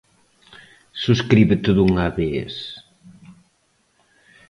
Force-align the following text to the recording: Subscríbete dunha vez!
Subscríbete 1.03 1.69
dunha 1.77 2.07
vez! 2.19 2.53